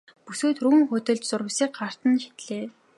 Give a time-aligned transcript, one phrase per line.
[0.25, 2.65] Бүсгүй түргэн хөдөлж зурвасыг гарт нь шидлээ.